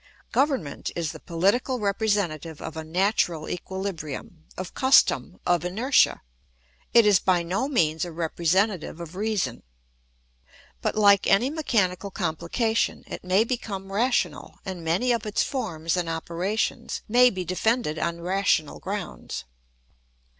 [0.31, 6.23] Government is the political representative of a natural equilibrium, of custom, of inertia;
[6.91, 9.61] it is by no means a representative of reason.
[10.81, 16.09] But, like any mechanical complication, it may become rational, and many of its forms and
[16.09, 19.43] operations may be defended on rational grounds.